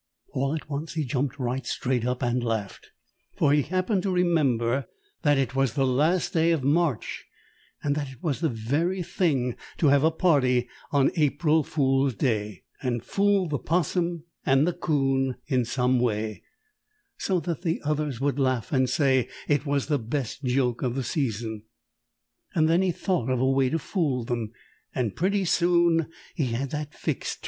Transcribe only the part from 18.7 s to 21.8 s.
and say it was the best joke of the season.